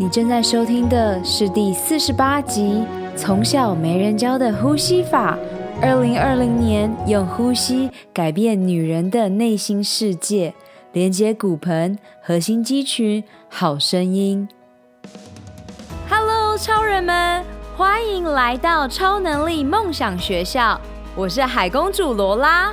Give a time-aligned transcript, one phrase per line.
[0.00, 2.86] 你正在收听的是第四十八集
[3.18, 5.36] 《从小没人教的呼吸法》。
[5.82, 10.54] 二零二零年，用呼吸改变女人的内心世界，
[10.94, 14.48] 连接骨盆、核心肌群，好声音。
[16.08, 17.44] Hello，超人们，
[17.76, 20.80] 欢迎来到超能力梦想学校。
[21.14, 22.72] 我是海公主罗拉。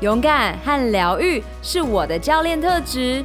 [0.00, 3.24] 勇敢和疗愈是我的教练特质。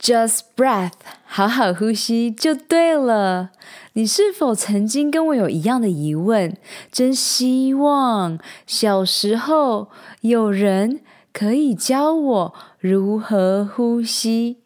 [0.00, 0.92] ！Just breath，
[1.26, 3.50] 好好呼吸就对了。
[3.92, 6.56] 你是否曾经跟我有一样的疑问？
[6.90, 9.90] 真希望小时候
[10.22, 11.00] 有人
[11.32, 14.62] 可以教我如何呼吸。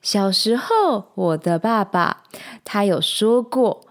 [0.00, 2.22] 小时候，我的爸爸
[2.64, 3.87] 他有说过，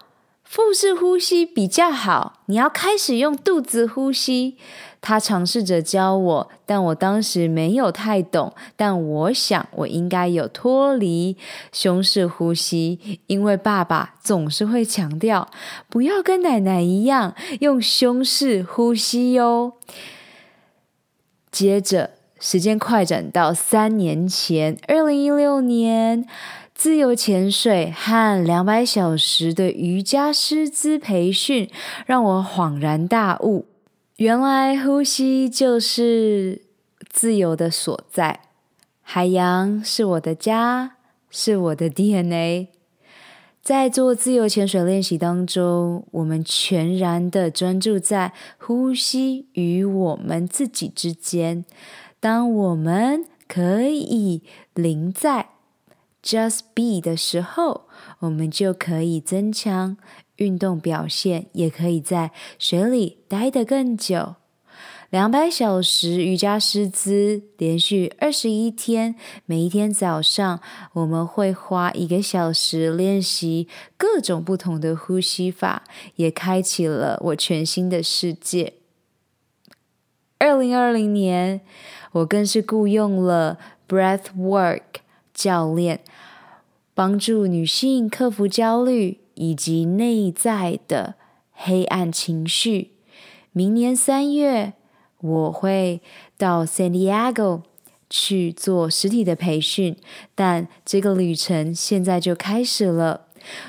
[0.48, 4.56] 腹式呼吸比较好，你要开始用肚子呼吸。
[5.02, 8.54] 他尝试着教我，但我当时没有太懂。
[8.74, 11.36] 但我想，我应该有脱离
[11.70, 15.50] 胸式呼吸，因为爸爸总是会强调，
[15.90, 19.74] 不要跟奶奶一样用胸式呼吸哟。
[21.52, 26.26] 接着，时间快转到三年前，二零一六年，
[26.78, 31.68] 自由潜水和两百小时的瑜伽师资培训，
[32.06, 33.66] 让我恍然大悟。
[34.18, 36.62] 原来呼吸就是
[37.10, 38.42] 自由的所在，
[39.02, 40.92] 海洋是我的家，
[41.28, 42.68] 是我的 DNA。
[43.60, 51.64] 在做自由潜水练习当中，我们全然的专注在呼吸与我们自己之间。
[52.20, 55.48] 当我们可以临在
[56.22, 57.88] Just Be 的时候，
[58.20, 59.96] 我们就可以增强。
[60.36, 62.30] 运动表现也可以在
[62.60, 64.36] 水里待得更久。
[65.10, 70.60] 两百小时瑜伽师资，连续二十一天，每一天早上
[70.92, 75.82] 我们会花一个小时练习各种不同的呼吸法，
[76.16, 78.74] 也开启了我全新的世界。
[80.38, 81.62] 二零二零年，
[82.12, 83.58] 我更是雇佣了
[83.88, 84.82] Breathwork
[85.38, 86.00] 教练，
[86.94, 89.18] 帮助女性克服焦虑。
[89.40, 91.14] 以及内在的
[91.52, 92.90] 黑暗情绪。
[93.52, 94.72] 明年三月，
[95.20, 96.02] 我会
[96.36, 97.62] 到 San Diego
[98.10, 99.96] 去做实体的培训，
[100.34, 103.28] 但这个旅程现在就开始了。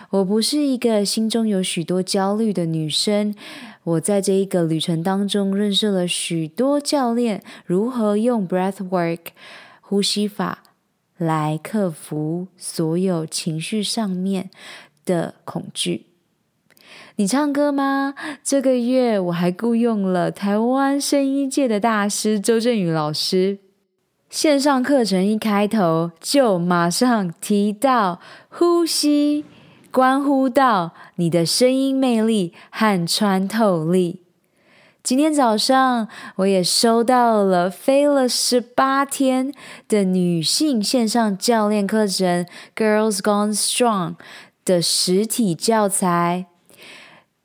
[0.10, 3.36] 我不是一个心中有许多焦虑的女生，
[3.84, 9.20] 我在这一个旅程当中认识了许多教练，如何用 Breathwork
[9.82, 10.64] 呼吸法
[11.20, 14.50] 来克服所有情绪上面
[15.06, 16.08] 的恐惧。
[17.18, 18.16] 你唱歌吗？
[18.44, 23.60] 这个月我还雇佣了台湾声音界的大师周振宇老师。
[24.30, 29.44] 线上课程一开头就马上提到呼吸，
[29.92, 34.22] 关乎到你的声音魅力和穿透力。
[35.10, 39.52] 今天早上我也收到了飞了十八天
[39.88, 44.18] 的女性线上教练课程，Girls Gone Strong。
[44.64, 46.46] 的实体教材，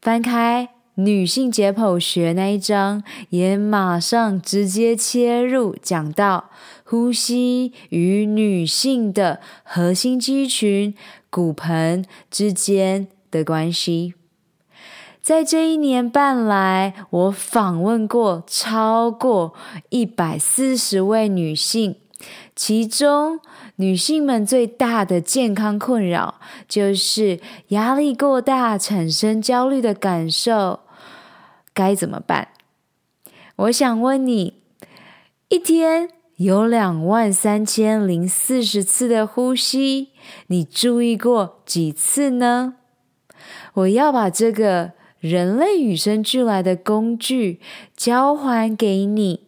[0.02, 6.50] 翻开女性解剖学那一章，也马上直接切入讲到
[6.84, 10.94] 呼吸与女性的核心肌群、
[11.30, 14.12] 骨盆之间的关系。
[15.24, 19.54] 在这一年半来，我访问过超过
[19.88, 21.96] 一百四十位女性。
[22.54, 23.40] 其中，
[23.76, 26.34] 女性们最大的健康困扰
[26.68, 30.80] 就是压力过大，产生焦虑的感受，
[31.72, 32.48] 该怎么办？
[33.56, 34.60] 我想问你，
[35.48, 40.10] 一天有两万三千零四十次的呼吸，
[40.48, 42.74] 你注意过几次呢？
[43.72, 44.92] 我要把这个
[45.24, 47.58] 人类与生俱来的工具
[47.96, 49.40] 交还给你。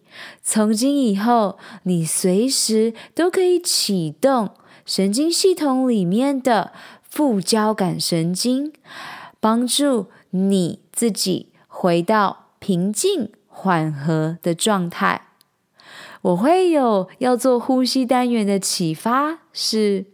[0.43, 4.53] 从今以后，你随时都可以启动
[4.87, 8.73] 神经系统里面的副交感神经，
[9.39, 15.29] 帮助你自己回到平静缓和的状态。
[16.23, 20.07] 我会有要做呼吸单元的启发，是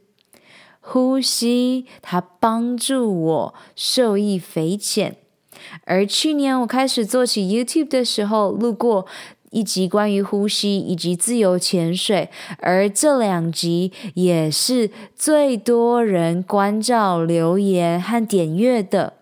[0.80, 5.18] 呼吸，它帮助我受益匪浅。
[5.84, 9.06] 而去年我开始做起 YouTube 的时候，路过。
[9.54, 12.30] 一集关于呼吸以及自由潜水，
[12.60, 19.12] 而这两集也是最多人关照、留言和点阅的。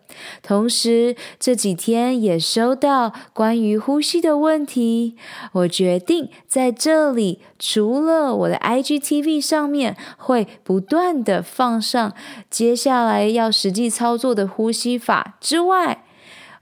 [0.41, 5.17] 同时，这几天也收到关于呼吸的问题，
[5.51, 12.15] 我决定在这里，除了我的 IGTV 上面会不断的放上
[12.49, 16.05] 接下来要实际操作的呼吸法之外，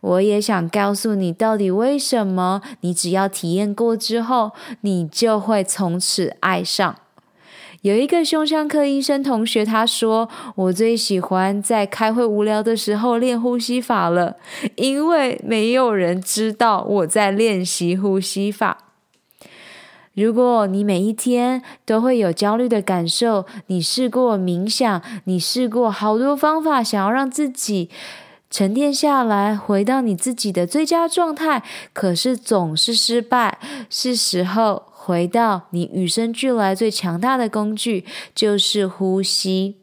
[0.01, 4.53] 我也想告诉你，到底为什么你只要体验过之后，
[4.83, 6.97] 你就会从此爱上。
[7.83, 14.37] 有一个胸腔科医生同学，他说：“我最喜欢在开会无聊的时候练呼吸法了，
[14.75, 18.79] 因为没有人知道我在练习呼吸法。”
[20.15, 27.89] 如果你每一天都会有焦虑的感受，你试过冥想，你试过好多方法，想要让自己
[28.51, 31.63] 沉淀下来，回到你自己的最佳状态，
[31.93, 33.59] 可是总是失败，
[33.89, 34.85] 是时候。
[35.09, 38.05] 回到你与生俱来最强大的工具，
[38.35, 39.79] 就是呼吸。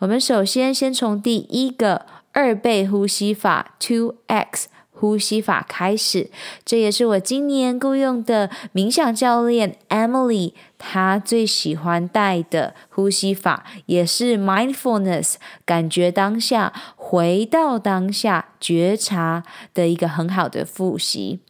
[0.00, 4.68] 我们首先先从第一个二倍呼吸法 （Two X）
[5.00, 6.30] 呼吸法开始。
[6.62, 19.42] 这也是我今年雇用的冥想教练 Emily 她最喜欢带的呼吸法，也是 Mindfulness 感觉当下、回到当下觉察
[19.72, 21.40] 的一个很好的复习。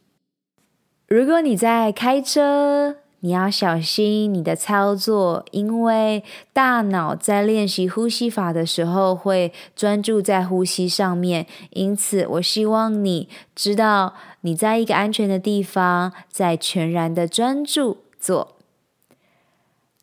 [1.07, 6.23] 如果你在开车，你要小心你的操作，因为
[6.53, 11.47] 大脑在练习呼吸法的时候会专注在呼吸上面。
[11.71, 18.57] 因此，我希望你知道，你在一个安全的地方，在全然的专注做。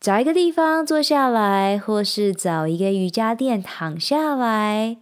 [0.01, 4.97] 找一个地方坐下来，或是找一个瑜伽垫躺下来，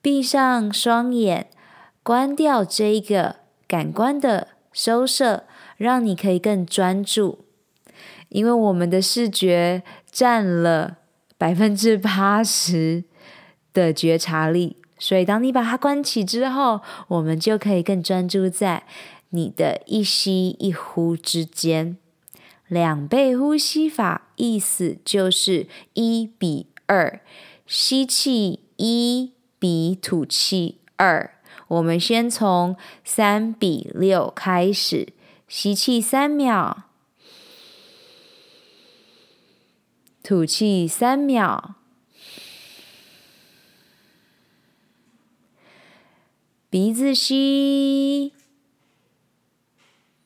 [0.00, 1.48] 闭上双眼，
[2.02, 3.36] 关掉这一个。
[3.68, 5.44] 感官的收摄，
[5.82, 7.44] 让你可以更专注，
[8.28, 10.98] 因为我们的视觉占了
[11.36, 13.02] 百分之八十
[13.72, 18.84] 的觉察力，所以当你把它关起之后，我们就可以更专注在
[19.30, 21.96] 你的一吸一呼之间。
[22.68, 27.20] 两倍呼吸法意思就是一比二，
[27.66, 31.34] 吸气一比吐气二。
[31.68, 35.08] 我们先从三比六开始，
[35.54, 36.84] 吸气三秒，
[40.22, 41.74] 吐气三秒，
[46.70, 48.32] 鼻子吸，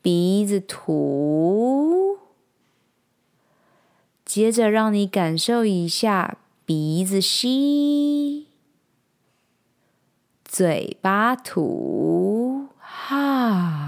[0.01, 2.21] 鼻子吐，
[4.25, 8.47] 接着让你感受一下鼻子吸。
[10.45, 13.86] 嘴巴吐，哈，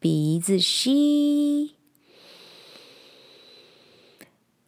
[0.00, 1.76] 鼻子吸，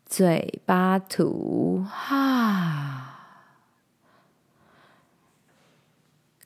[0.04, 3.48] 嘴巴吐，哈，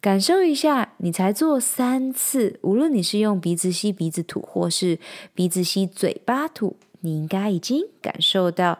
[0.01, 5.01] 感受一下，你才做三次，无论你是用鼻子吸、鼻子吐，或是
[5.35, 8.79] 鼻子吸、嘴巴吐，你应该已经感受到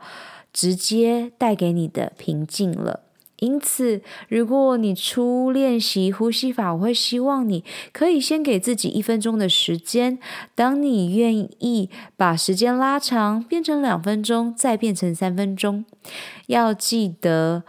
[0.53, 3.06] 直接带给你的平静了。
[3.39, 7.63] 因此，如果你初练习呼吸法，我会希望你
[7.93, 10.19] 可以先给自己一分钟的时间。
[10.55, 15.85] 当你愿意把时间拉长，变成两分钟，再变成三分钟。
[16.47, 17.65] 要记得，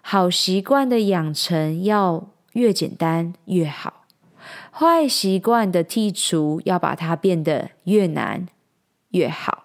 [0.00, 4.04] 好习惯的养成要越简单越好，
[4.70, 8.46] 坏习惯的剔除要把它变得越难
[9.10, 9.64] 越好。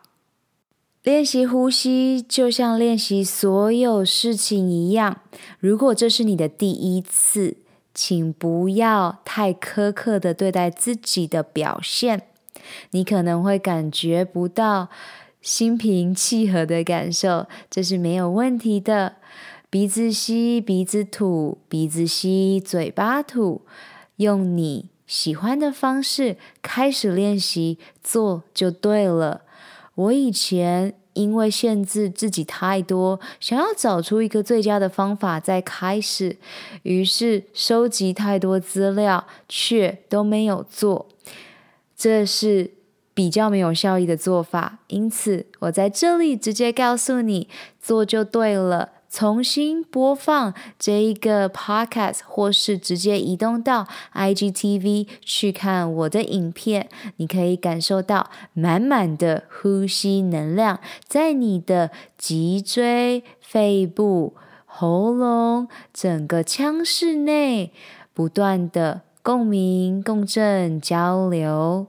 [1.05, 5.21] 练习呼吸就像练习所有事情一样。
[5.59, 7.57] 如果这是你的第一次，
[7.93, 12.23] 请不要太苛刻的对待自己的表现。
[12.89, 14.89] 你可能会感觉不到
[15.43, 19.17] 心平气和的感受，这是没有问题的。
[19.69, 23.61] 鼻子吸，鼻子吐，鼻子吸，嘴巴吐，
[24.15, 29.43] 用你喜欢的方式开始练习，做就对了。
[29.95, 36.37] 我以前因为限制自己太多，想要找出一个最佳的方法再开始，
[36.83, 41.07] 于是收集太多资料，却都没有做，
[41.95, 42.71] 这是
[43.13, 44.79] 比较没有效益的做法。
[44.87, 47.47] 因此，我在这里直接告诉你，
[47.79, 48.94] 做就对了。
[49.15, 67.71] 重新播放这一个 podcast，或是直接移动到 IGTV 去看我的影片，你可以感受到满满的呼吸能量，在你的脊椎、肺部、喉咙、整个腔室内
[68.13, 71.87] 不断的共鸣、共振、交流。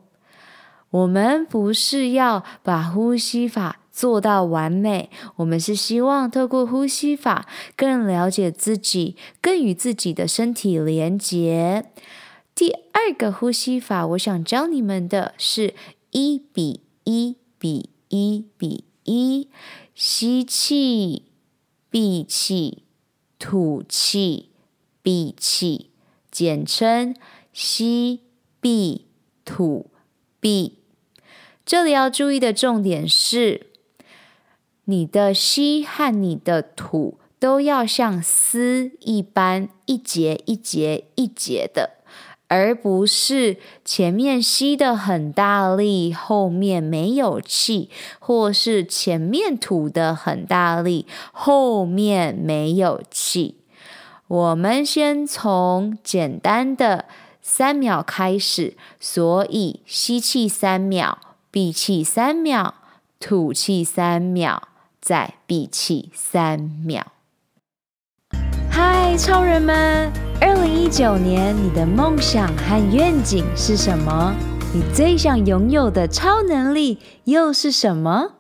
[0.91, 11.87] 我们不是要把呼吸法做到完美，我们是希望透过呼吸法更了解自己，更与自己的身体连接。
[12.55, 15.73] 第二个呼吸法，我想教你们的是
[16.11, 19.49] 一比一比一比一，
[19.95, 21.23] 吸气，
[21.89, 22.83] 闭气，
[23.39, 24.51] 吐气，
[25.01, 25.89] 闭气，
[26.31, 27.17] 简称
[27.51, 28.21] 吸
[28.61, 29.07] 闭
[29.47, 29.87] 吐
[30.39, 30.81] 闭。
[31.65, 33.69] 这里要注意的重点是，
[34.87, 41.91] 你的吸和你的吐都要像丝一般，一节一节一节的。
[42.49, 47.91] 而不是前面吸得很大力，后面没有气，
[48.21, 53.57] 或是前面吐得很大力，后面没有气。
[54.29, 57.07] 我们先从简单的
[57.43, 61.19] 三秒开始，所以吸气三秒，
[61.51, 62.75] 闭气三秒，
[63.19, 64.69] 吐气三秒，
[65.07, 67.13] 再闭气三秒。
[68.69, 70.11] 嗨，超人们！
[70.41, 74.35] 二零一九年，你的梦想和愿景是什么？
[74.75, 78.33] 你最想拥有的超能力又是什么？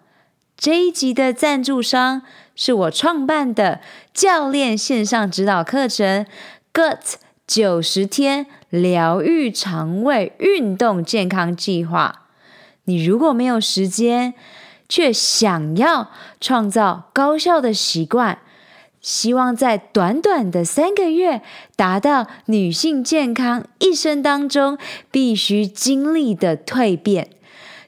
[0.56, 2.22] 这一集的赞助商
[2.56, 3.80] 是我创办的
[4.12, 6.26] 教练线上指导课程
[6.74, 7.14] “GUT
[7.46, 12.22] 九十天疗愈肠胃运动健康计划”。
[12.86, 14.34] 你如果没有时间，
[14.88, 18.38] 却想要创造高效的习惯。
[19.00, 21.40] 希望在短短的三个月
[21.76, 24.76] 达到女性健康一生当中
[25.12, 27.30] 必须经历的蜕变。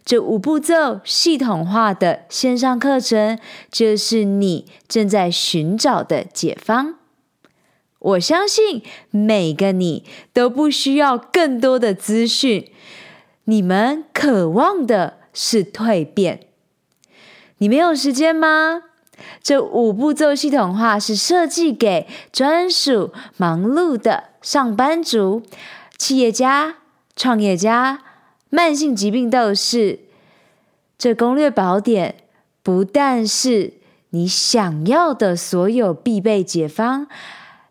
[0.04, 3.38] 这五步骤系统化的线上课程，
[3.70, 6.94] 就是你正在寻找的解方。
[7.98, 12.70] 我相信每个你都不需要更多的资讯，
[13.44, 16.47] 你们渴望的是蜕变。
[17.58, 18.82] 你没有时间吗？
[19.42, 25.42] 这五步骤系统化是设计给专属忙碌的上班族、
[25.96, 26.76] 企业家、
[27.16, 28.04] 创业家、
[28.48, 29.98] 慢性疾病斗士。
[30.96, 32.14] 这攻略宝典
[32.62, 33.74] 不但是
[34.10, 37.08] 你想要的所有必备解方，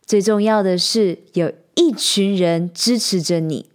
[0.05, 3.69] 最重要的是有一群人支持着你。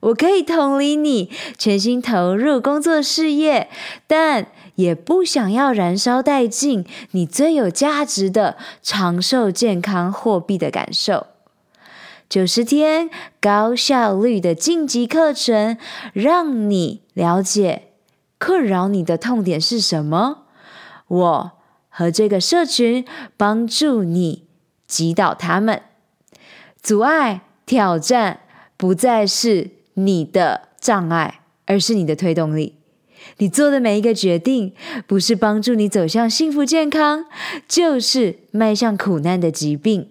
[0.00, 3.68] 我可以同理你，全心投入工作事业，
[4.06, 11.26] 但也不想要燃烧殆尽你最有价值的长寿健康货币的感受。
[12.28, 15.76] 九十天高效率的晋级课程，
[16.12, 17.90] 让你了解
[18.38, 20.44] 困扰你的痛点是什么。
[21.06, 21.52] 我
[21.88, 23.06] 和这个社群
[23.36, 24.48] 帮助你
[24.88, 25.82] 击倒他们，
[26.82, 28.40] 阻碍挑战
[28.76, 32.74] 不再是你的障碍，而是你的推动力。
[33.38, 34.72] 你做的每一个决定，
[35.06, 37.26] 不是帮助你走向幸福健康，
[37.68, 40.08] 就是迈向苦难的疾病。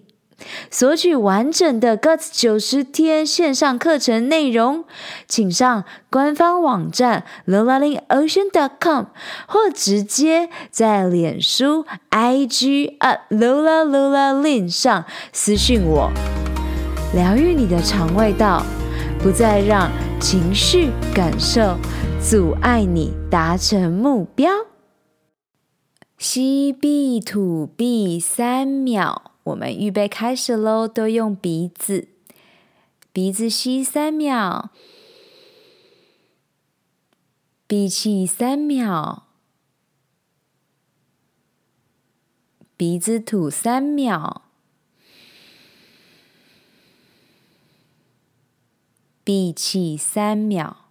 [0.70, 4.84] 索取完整的 GUT 九十天线上课程内容，
[5.26, 9.04] 请上官方网站 lolalinocean.com，
[9.48, 16.12] 或直接在脸书 IG at lolalolaLin 上私讯我，
[17.14, 18.62] 疗愈你的肠胃道。
[19.18, 21.76] 不再让情绪感受
[22.28, 24.50] 阻碍你达成目标。
[26.18, 30.88] 吸闭吐闭三秒，我们预备开始喽！
[30.88, 32.08] 都用鼻子，
[33.12, 34.70] 鼻子吸三秒，
[37.68, 39.28] 闭气三秒，
[42.76, 44.42] 鼻子吐三秒。
[49.22, 50.85] 闭气三秒，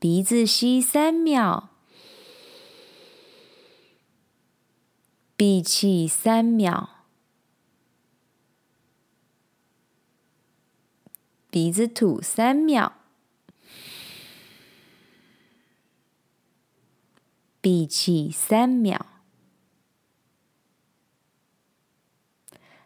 [0.00, 1.68] 鼻子吸三秒，
[5.36, 7.04] 闭气三秒，
[11.50, 12.94] 鼻子吐三秒，
[17.60, 19.04] 闭气三秒。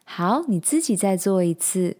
[0.02, 1.99] 好，你自己再做一次，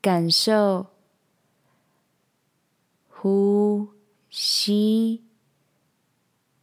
[0.00, 0.86] 感受
[3.08, 3.88] 呼
[4.30, 5.24] 吸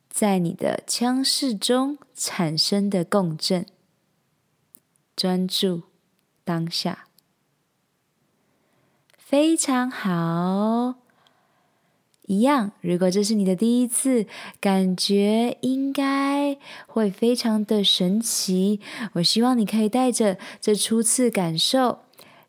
[0.09, 3.65] 在你的腔室中产生的共振，
[5.15, 5.83] 专注
[6.45, 7.07] 当下，
[9.17, 10.95] 非常好。
[12.27, 14.25] 一样，如果这是你的第一次，
[14.59, 18.79] 感觉应该会非常的神奇。
[19.13, 22.04] 我希望你可以带着这初次感受，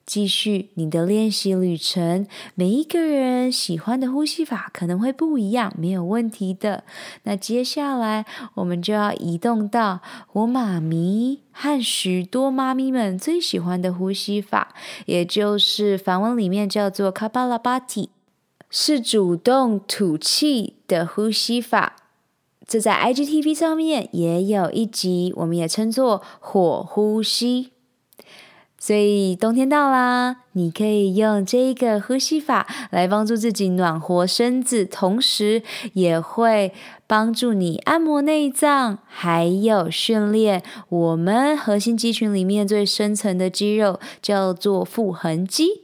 [0.06, 2.26] 继续你的练习旅程。
[2.54, 6.84] 每一个人喜欢的呼吸法可能会不一样，没有问题的。
[7.24, 10.00] 那接下来我们就要移动到
[10.32, 14.74] 我妈咪和许多妈咪们最喜欢的呼吸法，
[15.06, 18.10] 也就是梵文里面叫做卡巴拉巴提。
[18.68, 21.96] 是主动吐气的呼吸法，
[22.66, 27.70] 这在 IGTV 上面也有一集，我们也称作火呼吸。
[28.78, 35.62] 所以冬天到啦，你可以用这个呼吸法来帮助自己暖和身子，同时
[35.94, 36.72] 也会
[37.06, 45.82] 帮助你按摩内脏，还有训练我们核心肌群里面最深层的肌肉，叫做腹横肌。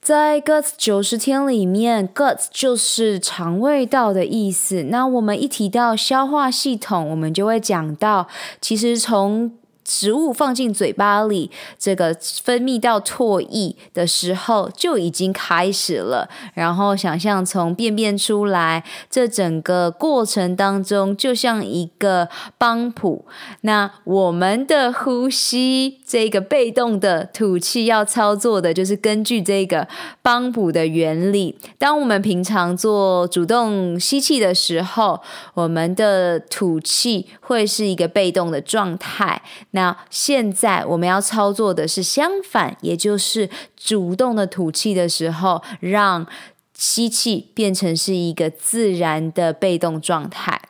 [0.00, 4.84] 在 Guts 九十天里面，Guts 就是肠胃道的意思。
[4.84, 8.28] 那我们一提到消化系统，我们就会讲到，
[8.60, 9.52] 其实从
[9.86, 12.12] 食物放进嘴巴里，这个
[12.42, 16.28] 分泌到唾液的时候就已经开始了。
[16.54, 22.28] 然后想象从便便出来，这整个过程当中就像一个
[22.58, 23.24] 帮浦。
[23.60, 29.86] 那我们的呼吸，这个被动的吐气要操作的，就是根据这个
[30.20, 31.56] 帮浦的原理。
[31.78, 35.20] 当我们平常做主动吸气的时候，
[35.54, 39.40] 我们的吐气会是一个被动的状态。
[39.76, 46.26] 那现在我们要操作的是相反，也就是主动的吐气的时候，让
[46.72, 50.62] 吸气变成是一个自然的被动状态。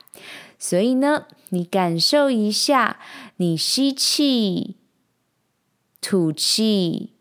[0.58, 2.98] 所以呢，你感受一下，
[3.36, 4.74] 你吸气、
[6.00, 7.12] 吐气，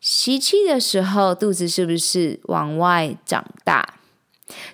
[0.00, 3.94] 吸气的时候肚子是不是往外长大？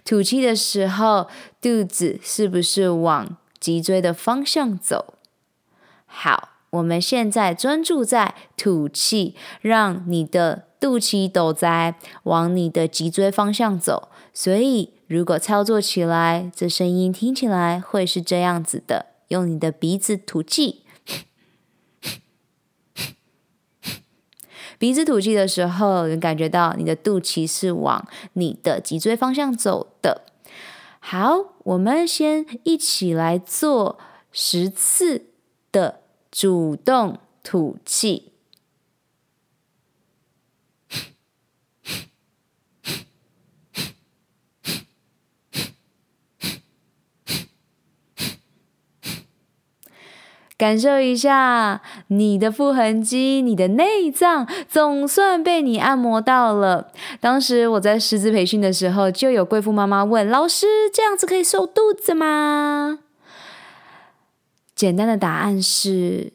[0.04, 1.28] 吐气的时候
[1.60, 5.14] 肚子是不是往脊椎的方向走？
[6.18, 14.08] 好，我们现在专注在吐气，让你的肚脐斗在往你的脊椎方向走。
[14.32, 20.84] 所以，如果操作起来，这声音听起来会是这样子的：用你的鼻子吐气，
[24.78, 30.22] 鼻子吐气的时候，你感觉到你的肚脐是往你的脊椎方向走的。
[30.98, 33.98] 好，我们先一起来做
[34.32, 35.26] 十次
[35.70, 36.05] 的。
[36.38, 38.30] 主动吐气，
[50.58, 56.92] 感受一下你的腹横肌，你的内脏总算被你按摩到了。
[57.18, 62.98] 当时我在师资培训的时候，就有贵妇妈妈问老师：“这样子可以瘦肚子吗？”
[64.76, 66.30] 简单的答案是，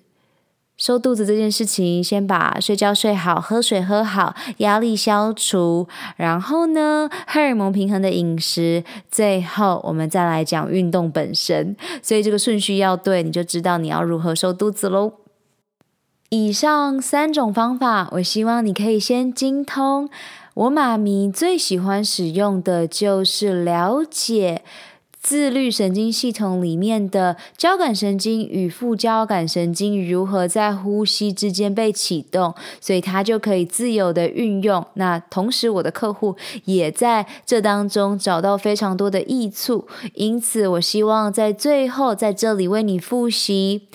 [0.75, 11.75] 收肚子这件事情，先把睡觉睡好，喝水喝好，压力消除，然后呢，荷尔蒙平衡的饮食，最后我们再来讲运动本身。
[12.01, 15.13] 所以这个顺序要对，你就知道你要如何收肚子喽。
[16.29, 20.09] 以上三种方法，我希望你可以先精通。
[20.55, 24.63] 我妈咪最喜欢使用的就是了解。
[25.21, 34.83] 自律神经系统里面的交感神经与副交感神经如何在呼吸之间被启动，所以它就可以自由的运用。
[34.95, 39.87] 那同时，我的客户也在这当中找到非常多的益处。
[40.15, 43.87] 因此，我希望在最后在这里为你复习：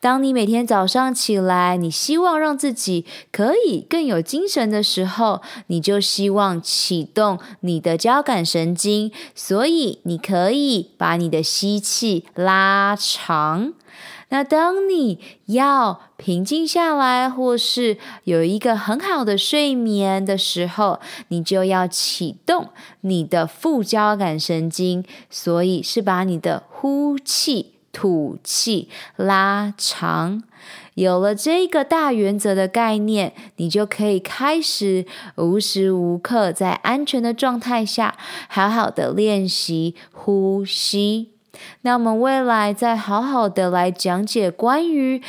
[0.00, 10.73] 当你每天早上起来，你希望让自己可以更有精神的时候，你就希望启动你的交感神经，所以你可以。
[10.82, 13.72] 把你的吸气拉长。
[14.30, 22.70] 那当你要平静下来，或是有一个很好的睡眠的时候，你就要启动
[23.02, 25.04] 你的副交感神经。
[25.30, 30.42] 所以是把你的呼气、吐气拉长。
[30.94, 35.04] 有了这个大原则的概念，你就可以开始
[35.36, 38.16] 无时无刻在安全的状态下，
[38.48, 41.30] 好好的练习呼吸。
[41.82, 45.22] 那我们未来再好好的来讲解关于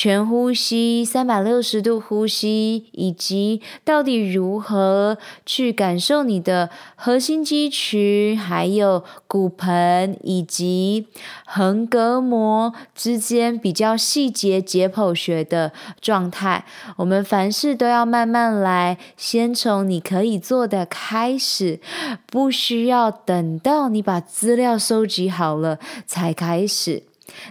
[0.00, 11.08] 全呼吸、三百六十度呼吸，以及到底如何去感受你的核心肌群，还有骨盆以及
[11.44, 16.64] 横膈膜之间比较细节解剖学的状态。
[16.98, 21.80] 我们凡事都要慢慢来，先从你可以做的开始，
[22.28, 27.02] 不需要等到你把资料收集好了才开始。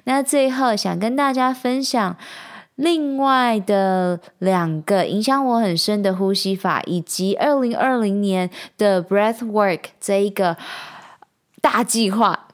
[0.05, 2.15] 那最后想跟大家分享
[2.75, 10.55] 另外的两个影响我很深的呼吸法，以及二零二零年的 Breath Work 这一个
[11.59, 12.47] 大计划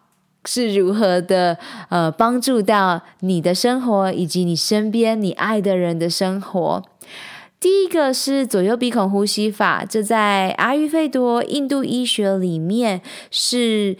[0.45, 1.57] 是如何的
[1.89, 6.81] 呃帮助到你的生活，以及你身边你爱的人的生活。
[7.59, 13.97] 第一个是左右鼻孔呼吸法，这在阿育吠陀印度医学里面是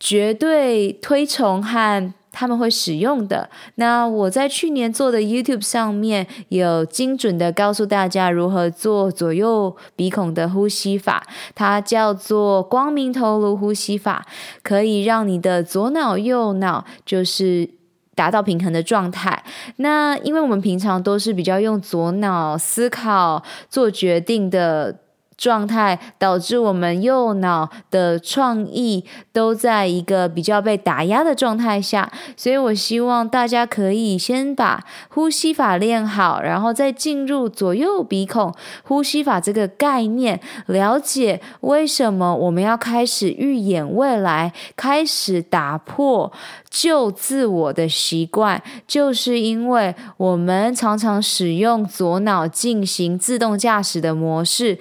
[0.00, 2.12] 绝对推崇和。
[2.30, 3.48] 他们会使用的。
[3.76, 14.26] 那我在去年做的 YouTube 上面有精准的告诉大家如何做左右鼻孔的呼吸法，它叫做光明头颅呼吸法，
[14.62, 17.68] 可以让你的左脑右脑就是
[18.14, 19.42] 达到平衡的状态。
[19.76, 25.00] 那因为我们平常都是比较用左脑思考做决定的。
[25.38, 46.32] 状态导致我们右脑的创意都在一个比较被打压的状态下，所以我希望大家可以先把呼吸法练好，然后再进入左右鼻孔呼吸法这个概念，了解为什么我们要开始预演未来，开始打破
[46.68, 54.76] 旧自我的习惯，就是因为我们常常使用左脑进行自动驾驶的模式。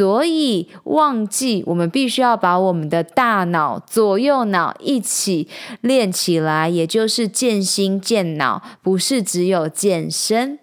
[0.00, 5.46] 所以忘记，我们必须要把我们的大脑左右脑一起
[5.82, 10.58] 练起来，也就是健心健脑，不是只有健身。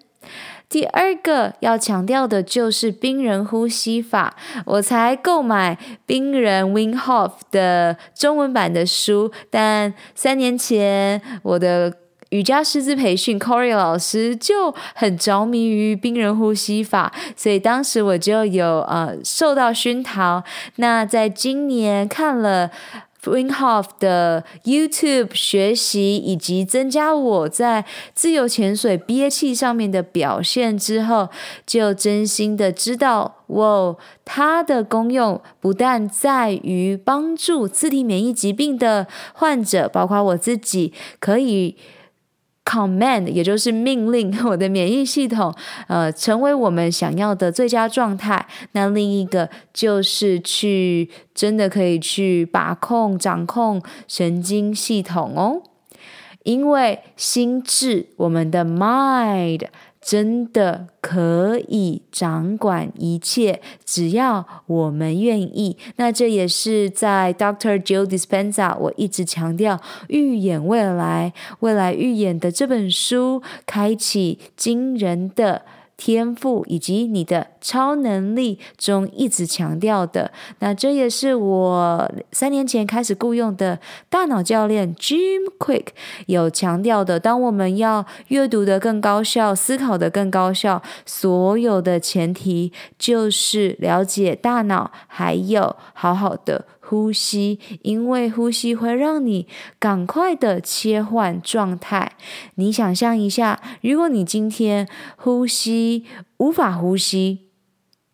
[0.68, 4.34] 第二个要强调的就是冰人呼吸法，
[4.66, 11.94] 我才购买冰人 Wim Hof 的中文版的书，但三年前我的。
[12.30, 20.44] 瑜伽师资培训，Corey 老师就很着迷于冰人呼吸法，所以当时我就有呃受到熏陶。
[20.76, 22.70] 那在今年看了
[23.24, 31.30] WINGHOF 的 YouTube 学习，以及增加我在自由潜水憋气上面的表现之后，
[31.66, 41.76] 就真心的知道，哇，它的功用不但在于帮助自体免疫疾病的患者，包括我自己，可以。
[42.68, 45.54] Command，也就是命令 我的免疫系统，
[45.86, 48.46] 呃，成为我们想要的最佳状态。
[48.72, 55.62] 那另一个就是去真的可以去把控、掌控神经系统哦，
[56.42, 59.62] 因为心智，我们的 mind。
[60.08, 65.76] 真的可以掌管一切，只要我们愿意。
[65.96, 75.66] 那这也是在 Doctor Joe Dispenza 我一直强调预演未来，未来预演的这本书，开启惊人的。
[75.98, 80.30] 天赋以及你的超能力中一直强调的，
[80.60, 85.88] 那这也是我三年前开始雇佣的大脑教练 Jim Quick
[86.26, 87.18] 有强调的。
[87.18, 96.64] 当我们要阅读得更高效，思考得更高效，所有的前提就是了解大脑，还有好好的。
[96.88, 99.46] 呼吸，因为呼吸会让你
[99.78, 102.12] 赶快的切换状态。
[102.54, 106.04] 你想象一下，如果你今天呼吸
[106.38, 107.48] 无法呼吸，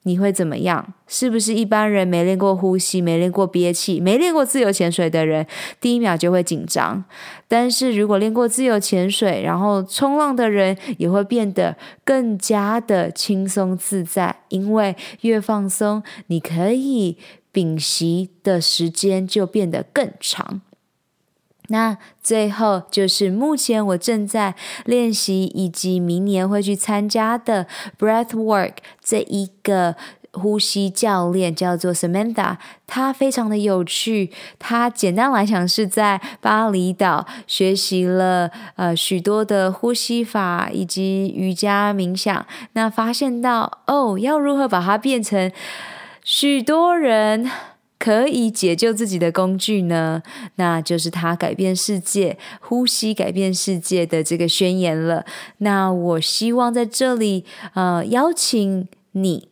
[0.03, 0.93] 你会怎么样？
[1.07, 5.47] 是不是一般人没练过呼吸、没练过憋气、没练过自由潜水的人，
[5.81, 7.05] 第一秒就会紧张？
[7.47, 17.17] 但是如果练过自由潜水，然后冲浪的人，也会变得更加的轻松自在，因为越放松，你可以。
[17.55, 20.61] 屏息的时间就变得更长。
[21.69, 27.67] 那最后就是目前我正在练习，以及明年会去参加的
[27.99, 29.97] Breath Work 这一个
[30.33, 34.31] 呼吸教练叫做 Samantha，他非常的有趣。
[34.59, 45.51] 他简单来讲是在巴厘岛学习了呃许多的呼吸法以及瑜伽冥想，那发现到哦，要如何把它变成。
[46.25, 47.51] 许多人
[47.99, 50.23] 可以解救自己的工具呢，
[50.57, 55.27] 那就是他改变世界、呼吸改变世界的这个宣言了。
[55.59, 59.49] 那我希望在这里，呃，邀请你，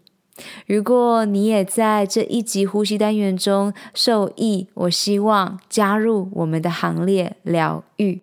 [0.66, 8.22] 如果你也在这一集呼吸单元中受益，我希望加入我们的行列，疗愈。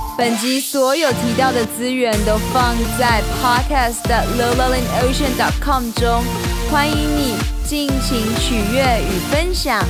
[0.21, 6.23] 本集所有提到的资源都放在 podcast 的 lowlevelocean.com 中，
[6.69, 7.33] 欢迎你
[7.65, 9.83] 尽情取悦与分享。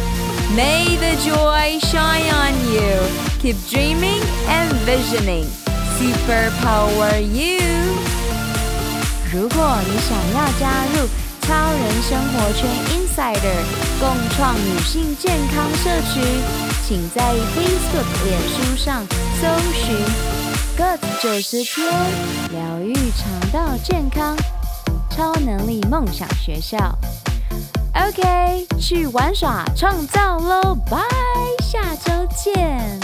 [0.55, 3.03] May the joy shine on you.
[3.41, 5.47] Keep dreaming and visioning.
[5.99, 7.59] Superpower you.
[9.33, 11.09] 如果你想要加入
[11.41, 13.65] 超人生活圈 Insider
[13.99, 16.70] 共创女性健康社区。
[16.91, 17.21] 请在
[17.55, 19.07] Facebook、脸书上
[19.41, 19.95] 搜寻
[20.75, 21.87] “Good 九十天
[22.51, 24.35] 疗愈肠道健康
[25.09, 26.93] 超能力梦想学校”。
[27.95, 30.99] OK，去玩耍创造喽，拜。
[31.63, 32.99] 下周见